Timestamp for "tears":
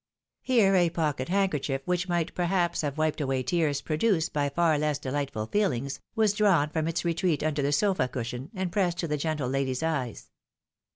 3.43-3.81